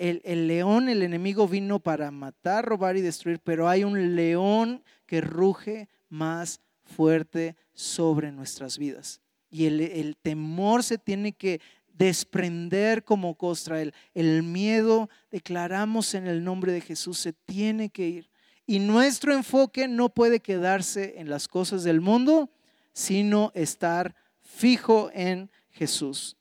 [0.00, 5.20] el, león, el enemigo vino para matar, robar y destruir, pero hay un león que
[5.20, 9.20] ruge más fuerte sobre nuestras vidas.
[9.50, 11.60] Y el, temor se tiene que
[11.92, 13.82] desprender como costra.
[13.82, 18.30] El, el miedo, declaramos en el nombre de Jesús, se tiene que ir.
[18.66, 22.48] Y nuestro enfoque no puede quedarse en las cosas del mundo,
[22.94, 26.36] sino estar fijo en Jesús.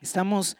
[0.00, 0.56] Estamos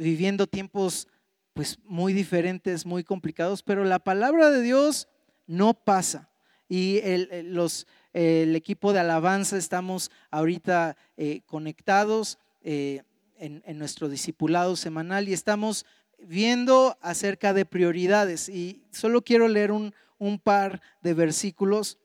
[0.00, 1.08] viviendo tiempos
[1.52, 5.08] pues muy diferentes, muy complicados, pero la palabra de Dios
[5.46, 6.30] no pasa.
[6.68, 7.00] Y
[7.44, 13.02] los, el equipo de alabanza estamos ahorita eh, conectados eh,
[13.36, 15.84] en, nuestro discipulado semanal y estamos
[16.18, 18.48] viendo acerca de prioridades.
[18.48, 21.98] Y solo quiero leer un par de versículos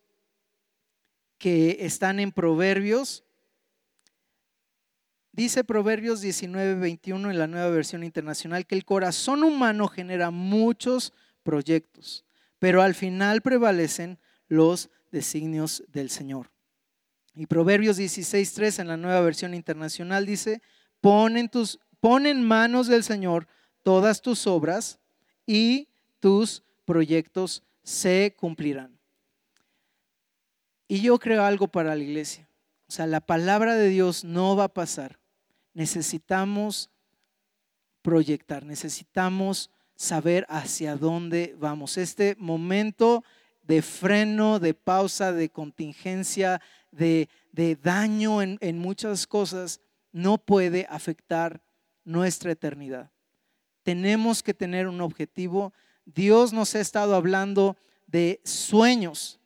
[1.37, 3.24] que están en Proverbios.
[5.35, 11.11] Dice Proverbios 19, 21 en la nueva versión internacional que el corazón humano genera muchos
[11.43, 12.23] proyectos,
[12.57, 14.17] pero al final prevalecen
[14.47, 16.51] los designios del Señor.
[17.35, 20.61] Y Proverbios 16, 3 en la nueva versión internacional dice,
[21.01, 23.45] pon en, tus, pon en manos del Señor
[23.83, 24.99] todas tus obras
[25.45, 25.89] y
[26.21, 28.97] tus proyectos se cumplirán.
[30.87, 32.47] Y yo creo algo para la iglesia.
[32.87, 35.24] O sea, la palabra de Dios no va a pasar.
[35.75, 36.89] Necesitamos
[38.01, 41.97] proyectar, necesitamos saber hacia dónde vamos.
[41.97, 43.25] Este momento
[43.61, 46.61] de freno, de pausa, de contingencia,
[46.91, 47.27] de,
[47.83, 49.81] daño en, muchas cosas,
[50.13, 51.61] no puede afectar
[52.05, 53.11] nuestra eternidad.
[53.83, 55.73] Tenemos que tener un objetivo.
[56.05, 57.75] Dios nos ha estado hablando
[58.07, 59.41] de sueños.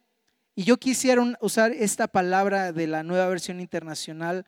[0.53, 4.45] Y yo quisiera usar esta palabra de la nueva versión internacional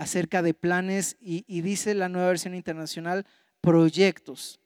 [0.00, 3.26] acerca de planes y, dice la nueva versión internacional
[3.60, 4.58] proyectos.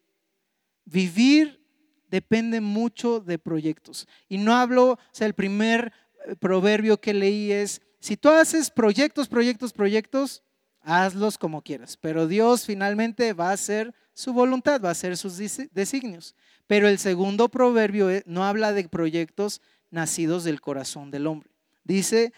[0.85, 1.61] Vivir
[2.09, 4.07] depende mucho de proyectos.
[4.29, 5.93] Y no hablo, o sea, el primer
[6.25, 10.45] eh, proverbio que leí es, si tú haces proyectos, proyectos, proyectos,
[10.83, 11.97] hazlos como quieras.
[11.97, 15.37] Pero Dios finalmente va a hacer su voluntad, va a hacer sus
[15.73, 16.37] designios.
[16.69, 21.51] Pero el segundo proverbio eh, no habla de proyectos nacidos del corazón del hombre.
[21.83, 22.33] Dice,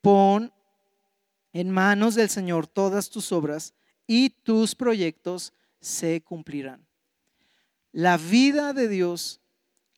[0.00, 0.50] pon
[1.52, 3.74] en manos del Señor todas tus obras
[4.06, 6.86] y tus proyectos se cumplirán.
[7.92, 9.40] La vida de Dios,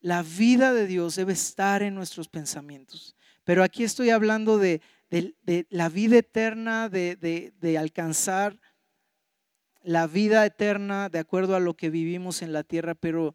[0.00, 3.16] la vida de Dios debe estar en nuestros pensamientos.
[3.44, 4.80] Pero aquí estoy hablando de,
[5.70, 7.16] la vida eterna, de,
[7.58, 8.58] de alcanzar
[9.82, 13.34] la vida eterna de acuerdo a lo que vivimos en la tierra, pero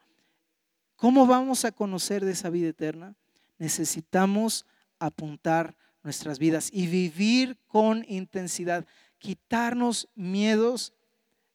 [0.95, 3.15] ¿cómo vamos a conocer de esa vida eterna?
[3.58, 4.65] Necesitamos
[4.99, 5.75] apuntar
[6.06, 8.86] nuestras vidas y vivir con intensidad,
[9.18, 10.94] quitarnos miedos,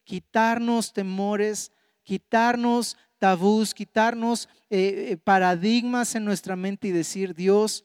[0.04, 7.84] quitarnos temores, quitarnos tabús, quitarnos eh, eh, paradigmas en nuestra mente y decir, Dios,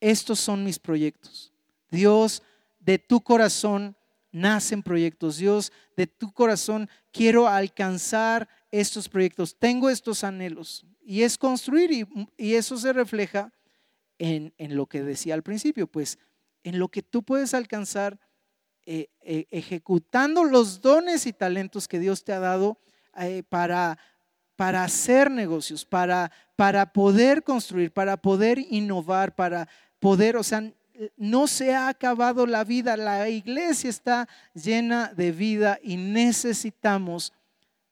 [0.00, 1.52] estos son mis proyectos.
[1.90, 2.42] Dios,
[2.80, 3.96] de tu corazón
[4.32, 5.36] nacen proyectos.
[5.36, 9.56] Dios, de tu corazón quiero alcanzar estos proyectos.
[9.58, 10.84] Tengo estos anhelos.
[11.04, 11.90] Y es construir
[12.36, 13.52] y, eso se refleja
[14.20, 16.18] en, lo que decía al principio, pues
[16.62, 18.20] en lo que tú puedes alcanzar
[18.84, 19.08] eh,
[19.50, 22.78] ejecutando los dones y talentos que Dios te ha dado
[23.18, 23.98] eh, para,
[24.56, 30.70] para hacer negocios, para, para poder construir, para poder innovar, para poder, o sea,
[31.16, 37.32] no se ha acabado la vida, la iglesia está llena de vida y necesitamos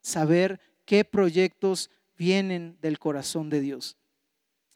[0.02, 3.97] saber qué proyectos vienen del corazón de Dios.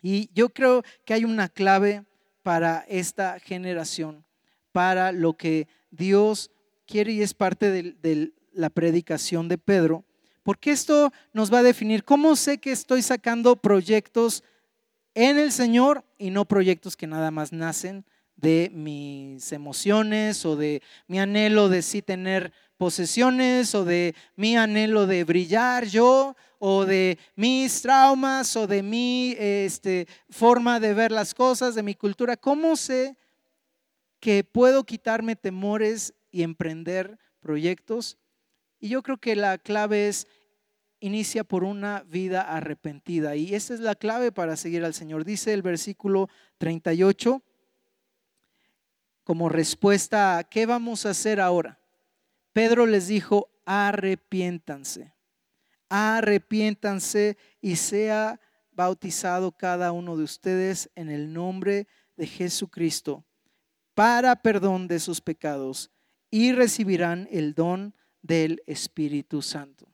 [0.02, 2.04] Y yo creo que hay una clave
[2.42, 4.24] para esta generación,
[4.72, 6.50] para lo que Dios
[6.86, 10.04] quiere y es parte de, la predicación de Pedro,
[10.42, 14.44] porque esto nos va a definir cómo sé que estoy sacando proyectos
[15.14, 18.04] en el Señor y no proyectos que nada más nacen
[18.36, 25.06] de mis emociones o de mi anhelo de sí tener posesiones o de mi anhelo
[25.06, 31.32] de brillar yo o de mis traumas o de mi este, forma de ver las
[31.32, 32.36] cosas, de mi cultura.
[32.36, 33.16] ¿Cómo sé
[34.18, 38.18] que puedo quitarme temores y emprender proyectos
[38.80, 40.26] y yo creo que la clave es,
[40.98, 43.36] inicia por una vida arrepentida.
[43.36, 45.24] Y esa es la clave para seguir al Señor.
[45.24, 47.40] Dice el versículo 38,
[49.22, 51.78] como respuesta a, ¿qué vamos a hacer ahora?
[52.52, 55.14] Pedro les dijo, arrepiéntanse,
[55.88, 58.40] arrepiéntanse y sea
[58.72, 61.86] bautizado cada uno de ustedes en el nombre
[62.16, 63.24] de Jesucristo
[63.94, 65.90] para perdón de sus pecados
[66.30, 69.86] y recibirán el don del Espíritu Santo.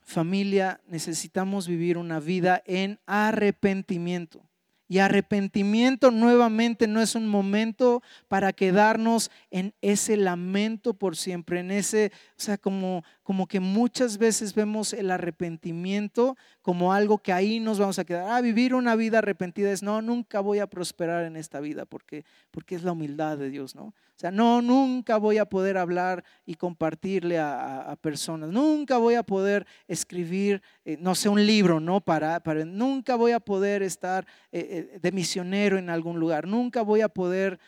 [0.00, 4.44] Familia, necesitamos vivir una vida en arrepentimiento.
[4.88, 11.70] Y arrepentimiento nuevamente no es un momento para quedarnos en ese lamento por siempre, en
[11.70, 17.58] ese, o sea, como, como que muchas veces vemos el arrepentimiento como algo que ahí
[17.58, 18.30] nos vamos a quedar.
[18.30, 22.24] Ah, vivir una vida arrepentida es, no, nunca voy a prosperar en esta vida porque,
[22.50, 23.84] porque es la humildad de Dios, ¿no?
[23.84, 29.22] O sea, no, nunca voy a poder hablar y compartirle a, personas, nunca voy a
[29.22, 32.00] poder escribir, eh, no sé, un libro, ¿no?
[32.00, 34.26] Para, nunca voy a poder estar...
[34.52, 37.58] Eh, de, de misionero en algún lugar, nunca voy a poder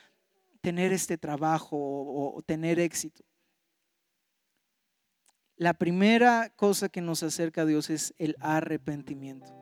[0.65, 3.23] tener este trabajo o, tener éxito.
[5.57, 9.53] La primera cosa que nos acerca a Dios es el arrepentimiento.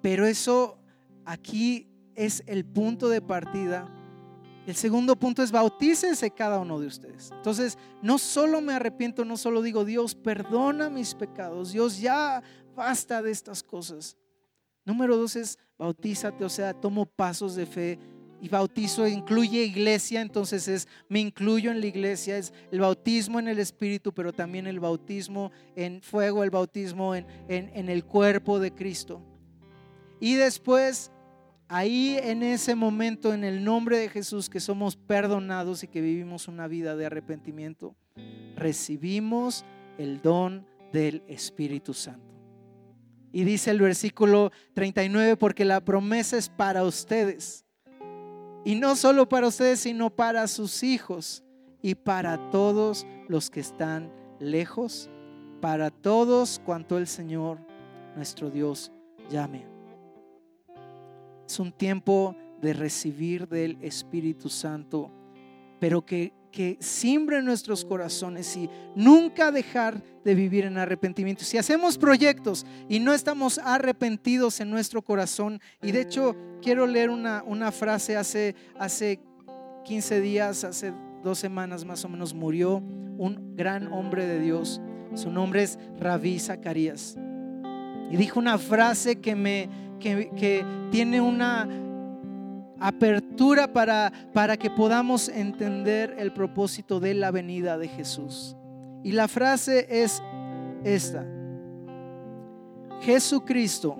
[0.00, 0.78] Pero eso
[1.26, 3.86] aquí es el punto de partida.
[4.66, 7.30] El segundo punto es bautícense cada uno de ustedes.
[7.32, 12.42] Entonces, no solo me arrepiento, no solo digo, Dios, perdona mis pecados, Dios, ya
[12.74, 14.16] basta de estas cosas.
[14.84, 17.98] Número dos es bautízate, o sea, tomo pasos de fe
[18.40, 23.48] y bautizo incluye iglesia, entonces es, me incluyo en la iglesia, es el bautismo en
[23.48, 28.72] el Espíritu, pero también el bautismo en fuego, el bautismo en, en el cuerpo de
[28.72, 29.22] Cristo.
[30.20, 31.10] Y después,
[31.68, 36.48] ahí en ese momento, en el nombre de Jesús, que somos perdonados y que vivimos
[36.48, 37.94] una vida de arrepentimiento,
[38.56, 39.64] recibimos
[39.98, 42.29] el don del Espíritu Santo.
[43.32, 47.64] Y dice el versículo 39, porque la promesa es para ustedes
[48.64, 51.42] y no solo para ustedes, sino para sus hijos
[51.82, 55.08] y para todos los que están lejos,
[55.60, 57.58] para todos cuanto el Señor,
[58.16, 58.92] nuestro Dios,
[59.30, 59.66] llame.
[61.46, 65.10] Es un tiempo de recibir del Espíritu Santo,
[65.78, 71.44] pero que que siembre nuestros corazones y nunca dejar de vivir en arrepentimiento.
[71.44, 77.10] Si hacemos proyectos y no estamos arrepentidos en nuestro corazón, y de hecho quiero leer
[77.10, 79.20] una, una frase, hace, hace
[79.84, 80.92] 15 días, hace
[81.22, 84.80] dos semanas más o menos, murió un gran hombre de Dios.
[85.14, 87.16] Su nombre es Rabí Zacarías.
[88.10, 89.68] Y dijo una frase que me
[90.00, 91.68] que, que tiene una
[92.80, 98.56] apertura para, para que podamos entender el propósito de la venida de Jesús.
[99.04, 100.22] Y la frase es
[100.82, 101.26] esta.
[103.02, 103.96] Jesucristo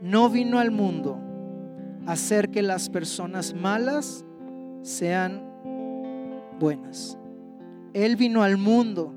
[0.00, 1.18] no vino al mundo
[2.06, 4.24] a hacer que las personas malas
[4.82, 5.42] sean
[6.58, 7.16] buenas.
[7.94, 9.14] Él vino al mundo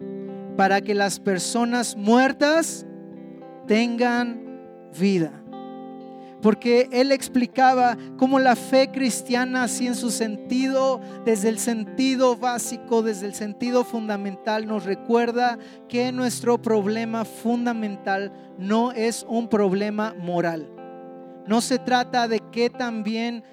[0.55, 2.85] para que las personas muertas
[3.67, 4.41] tengan
[4.99, 5.40] vida
[6.41, 13.03] porque él explicaba cómo la fe cristiana, así en su sentido, desde el sentido básico,
[13.03, 20.69] desde el sentido fundamental, nos recuerda que nuestro problema fundamental no es un problema moral.
[21.47, 23.43] No se trata de qué tan bien,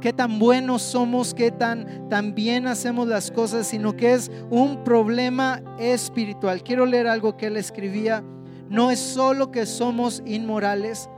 [0.00, 4.82] qué tan buenos somos, qué tan, tan bien hacemos las cosas, sino que es un
[4.84, 6.62] problema espiritual.
[6.62, 8.24] Quiero leer algo que él escribía.
[8.68, 11.08] No es solo que somos inmorales,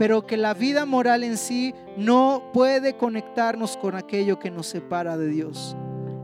[0.00, 5.18] pero que la vida moral en sí no puede conectarnos con aquello que nos separa
[5.18, 5.76] de Dios.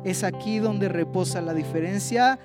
[0.02, 2.38] Es aquí donde reposa la diferencia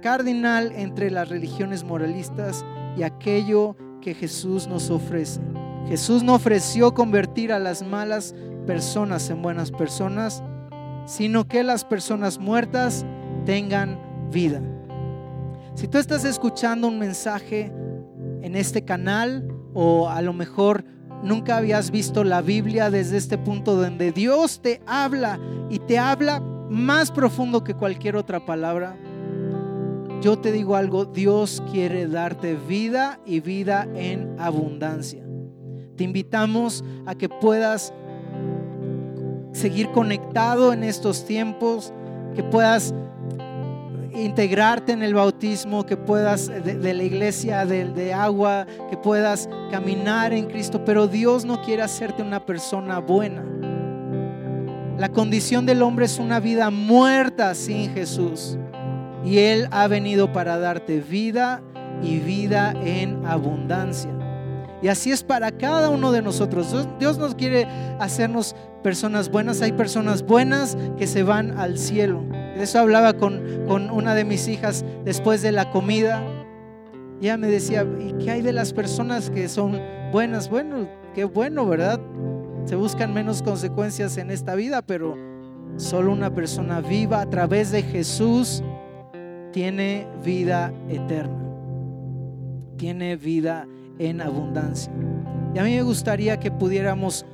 [0.00, 2.64] cardinal entre las religiones moralistas
[2.96, 5.42] y aquello que Jesús nos ofrece.
[5.88, 8.34] Jesús no ofreció convertir a las malas
[8.66, 10.42] personas en buenas personas,
[11.04, 13.04] sino que las personas muertas
[13.44, 14.00] tengan
[14.32, 14.62] vida.
[15.74, 17.70] Si tú estás escuchando un mensaje
[18.40, 20.84] en este canal, o a lo mejor
[21.22, 25.38] nunca habías visto la Biblia desde este punto donde Dios te habla
[25.70, 28.96] y te habla más profundo que cualquier otra palabra.
[30.20, 35.24] Yo te digo algo, Dios quiere darte vida y vida en abundancia.
[35.94, 37.94] Te invitamos a que puedas
[39.52, 41.92] seguir conectado en estos tiempos,
[42.34, 42.92] que puedas
[44.14, 50.32] integrarte en el bautismo, que puedas de, la iglesia de, de, agua, que puedas caminar
[50.32, 53.44] en Cristo, pero Dios no quiere hacerte una persona buena.
[54.98, 58.58] La condición del hombre es una vida muerta sin Jesús.
[59.24, 61.62] Y Él ha venido para darte vida
[62.02, 64.10] y vida en abundancia.
[64.82, 66.74] Y así es para cada uno de nosotros.
[66.98, 67.66] Dios nos quiere
[67.98, 69.60] hacernos personas buenas.
[69.60, 72.24] Hay personas buenas que se van al cielo.
[72.58, 76.22] Eso hablaba con, con una de mis hijas después de la comida.
[77.20, 79.80] Y ella me decía, ¿y qué hay de las personas que son
[80.12, 80.50] buenas?
[80.50, 82.00] Bueno, qué bueno, ¿verdad?
[82.64, 85.16] Se buscan menos consecuencias en esta vida, pero
[85.76, 88.62] solo una persona viva a través de Jesús
[89.52, 91.44] tiene vida eterna.
[92.76, 93.66] Tiene vida
[93.98, 94.92] en abundancia.
[95.54, 97.24] Y a mí me gustaría que pudiéramos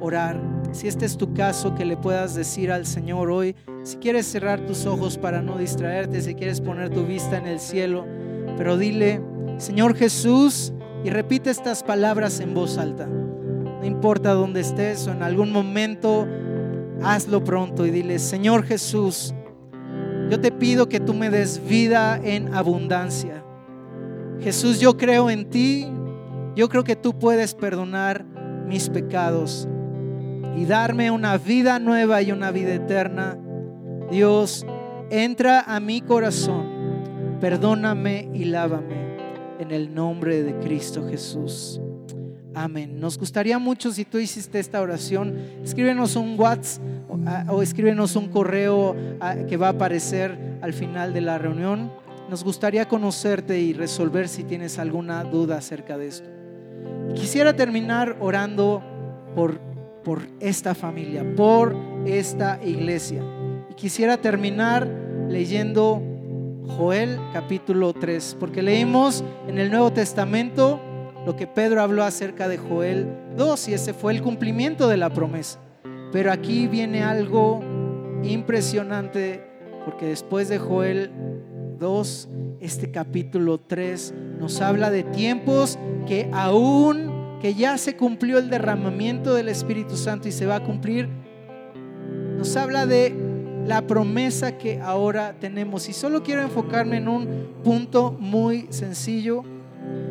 [0.00, 0.40] orar.
[0.72, 4.60] Si este es tu caso, que le puedas decir al Señor hoy, si quieres cerrar
[4.66, 8.06] tus ojos para no distraerte, si quieres poner tu vista en el cielo,
[8.56, 9.20] pero dile,
[9.58, 10.72] Señor Jesús,
[11.04, 13.06] y repite estas palabras en voz alta.
[13.06, 16.28] No importa dónde estés o en algún momento,
[17.02, 19.34] hazlo pronto y dile, Señor Jesús,
[20.30, 23.44] yo te pido que tú me des vida en abundancia.
[24.40, 25.88] Jesús, yo creo en ti,
[26.54, 28.24] yo creo que tú puedes perdonar
[28.66, 29.68] mis pecados
[30.56, 33.36] y darme una vida nueva y una vida eterna.
[34.10, 34.66] Dios,
[35.10, 39.02] entra a mi corazón, perdóname y lávame
[39.58, 41.80] en el nombre de Cristo Jesús.
[42.54, 43.00] Amén.
[43.00, 46.82] Nos gustaría mucho si tú hiciste esta oración, escríbenos un WhatsApp
[47.48, 48.94] o, escríbenos un correo
[49.48, 51.90] que va a aparecer al final de la reunión.
[52.28, 56.28] Nos gustaría conocerte y resolver si tienes alguna duda acerca de esto.
[57.14, 58.82] Quisiera terminar orando
[59.34, 59.58] por,
[60.02, 61.76] por esta familia, por
[62.06, 63.22] esta iglesia.
[63.72, 64.86] Y quisiera terminar
[65.30, 66.02] leyendo
[66.76, 70.78] Joel capítulo 3, porque leímos en el Nuevo Testamento
[71.24, 73.08] lo que Pedro habló acerca de Joel
[73.38, 75.58] 2 y ese fue el cumplimiento de la promesa.
[76.12, 77.62] Pero aquí viene algo
[78.22, 79.42] impresionante
[79.86, 81.10] porque después de Joel
[81.78, 82.28] 2,
[82.60, 89.32] este capítulo 3 nos habla de tiempos que aún que ya se cumplió el derramamiento
[89.32, 91.08] del Espíritu Santo y se va a cumplir,
[92.36, 93.21] nos habla de
[93.66, 95.88] la promesa que ahora tenemos.
[95.88, 97.28] Y solo quiero enfocarme en un
[97.62, 99.44] punto muy sencillo.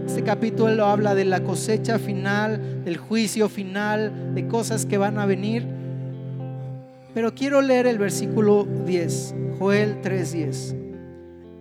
[0.06, 5.26] Este capítulo habla de la cosecha final, del juicio final, de cosas que van a
[5.26, 5.66] venir.
[7.14, 10.76] Pero quiero leer el versículo 10, Joel 3:10.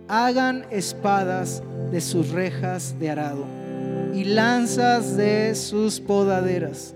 [0.07, 3.45] Hagan espadas de sus rejas de arado
[4.13, 6.95] y lanzas de sus podaderas.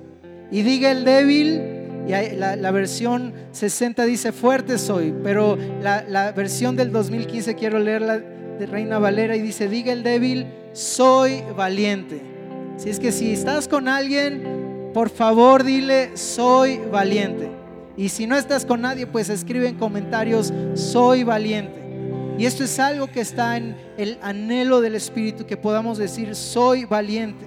[0.52, 1.75] Y diga el débil,
[2.08, 8.66] y la, versión 60 dice fuerte soy, pero la, versión del 2015 quiero leerla de
[8.66, 12.22] Reina Valera y dice, diga el débil, soy valiente.
[12.78, 17.50] Si es que si estás con alguien, por favor dile, soy valiente.
[17.98, 21.82] Y si no estás con nadie, pues escribe en comentarios, soy valiente.
[22.38, 26.84] Y esto es algo que está en el anhelo del Espíritu, que podamos decir, soy
[26.86, 27.46] valiente.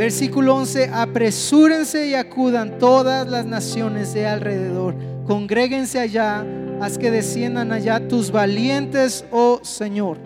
[0.00, 4.94] Versículo 11, apresúrense y acudan todas las naciones de alrededor,
[5.26, 6.42] congréguense allá,
[6.80, 10.16] haz que desciendan allá tus valientes, oh Señor.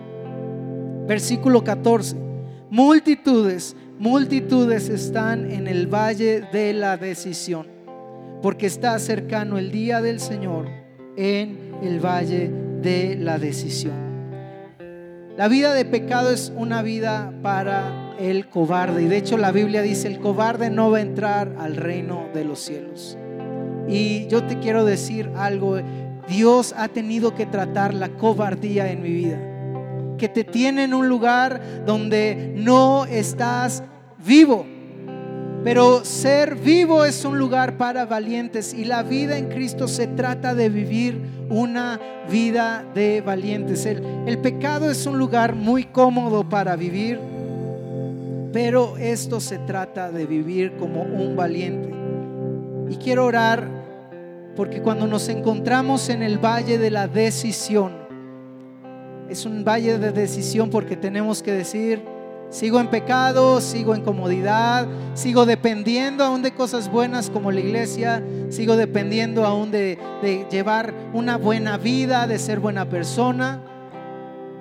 [1.05, 2.15] Versículo 14,
[2.69, 7.67] multitudes, multitudes están en el valle de la decisión,
[8.41, 10.69] porque está cercano el día del Señor
[11.17, 12.49] en el valle
[12.81, 13.97] de la decisión.
[15.35, 19.03] La vida de pecado es una vida para el cobarde.
[19.03, 22.45] Y de hecho la Biblia dice, el cobarde no va a entrar al reino de
[22.45, 23.17] los cielos.
[23.87, 25.77] Y yo te quiero decir algo,
[26.27, 29.39] Dios ha tenido que tratar la cobardía en mi vida.
[30.17, 33.83] Que te tiene en un lugar donde no estás
[34.25, 34.65] vivo.
[35.63, 40.53] Pero ser vivo es un lugar para valientes y la vida en Cristo se trata
[40.53, 41.99] de vivir una
[42.29, 43.85] vida de valientes.
[43.87, 47.19] El, el pecado es un lugar muy cómodo para vivir
[48.55, 51.93] pero esto se trata de vivir como un valiente.
[52.89, 53.67] Y quiero orar
[54.55, 57.91] porque cuando nos encontramos en el valle de la decisión,
[59.29, 62.01] es un valle de decisión porque tenemos que decir,
[62.49, 68.23] sigo en pecado, sigo en comodidad, sigo dependiendo aún de cosas buenas como la iglesia,
[68.47, 73.74] sigo dependiendo aún de, de llevar una buena vida, de ser buena persona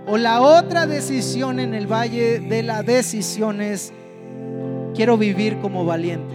[0.07, 3.93] o la otra decisión en el valle de la decisión es,
[4.95, 6.35] quiero vivir como valiente.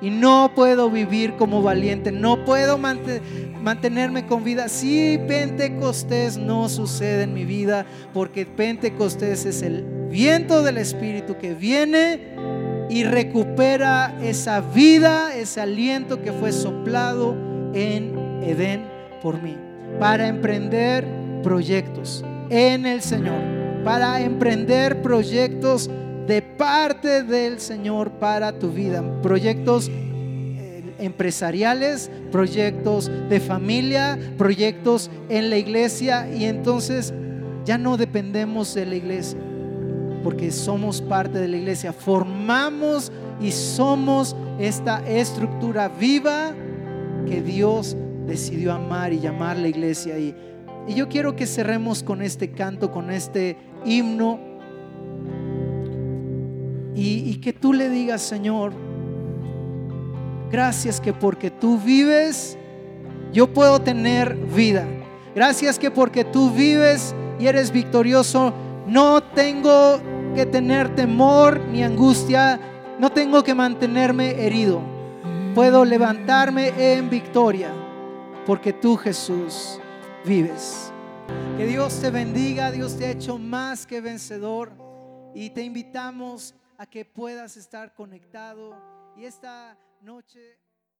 [0.00, 4.68] Y no puedo vivir como valiente, no puedo mantenerme con vida.
[4.68, 11.54] Si Pentecostés no sucede en mi vida, porque Pentecostés es el viento del Espíritu que
[11.54, 12.20] viene
[12.90, 17.34] y recupera esa vida, ese aliento que fue soplado
[17.72, 18.84] en Edén
[19.22, 19.56] por mí,
[19.98, 21.06] para emprender
[21.42, 23.40] proyectos en el Señor,
[23.84, 25.90] para emprender proyectos
[26.26, 29.90] de parte del Señor para tu vida, proyectos
[30.98, 36.28] empresariales, proyectos de familia, proyectos en la iglesia.
[36.32, 37.12] Y entonces
[37.64, 39.38] ya no dependemos de la iglesia,
[40.22, 46.52] porque somos parte de la iglesia, formamos y somos esta estructura viva
[47.26, 50.18] que Dios decidió amar y llamar la iglesia.
[50.18, 50.34] Y
[50.86, 54.38] y yo quiero que cerremos con este canto, con este himno.
[56.96, 58.72] Y, que tú le digas, Señor,
[60.50, 62.56] gracias que porque tú vives,
[63.32, 64.86] yo puedo tener vida.
[65.34, 68.54] Gracias que porque tú vives y eres victorioso,
[68.86, 69.98] no tengo
[70.34, 72.60] que tener temor ni angustia,
[73.00, 74.80] no tengo que mantenerme herido.
[75.54, 77.70] Puedo levantarme en victoria
[78.46, 79.80] porque tú, Jesús,
[80.24, 80.92] vives.
[81.56, 84.72] Que Dios te bendiga, Dios te ha hecho más que vencedor
[85.34, 88.76] y te invitamos a que puedas estar conectado
[89.16, 90.58] y esta noche